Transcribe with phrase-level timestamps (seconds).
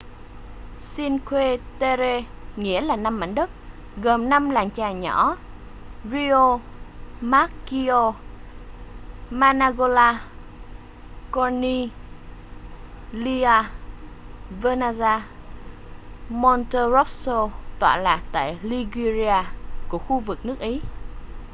[0.95, 2.23] cinque terre
[2.55, 3.49] nghĩa là năm mảnh đất
[3.97, 5.37] gồm năm làng chài nhỏ
[6.11, 8.17] riomaggiore
[9.31, 10.21] manarola
[11.31, 11.91] corniglia
[14.61, 15.23] vernazza và
[16.29, 17.49] monterosso
[17.79, 19.43] tọa lạc tại liguria
[19.89, 20.81] của khu vực nước ý